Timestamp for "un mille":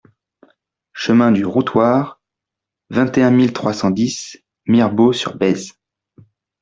3.21-3.53